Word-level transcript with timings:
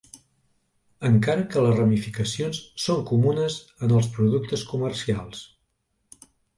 Encara 1.09 1.43
que 1.51 1.63
les 1.65 1.75
ramificacions 1.81 2.63
són 2.87 3.05
comunes 3.13 3.61
en 3.89 3.97
els 4.01 4.13
productes 4.19 4.69
comercials. 4.75 5.49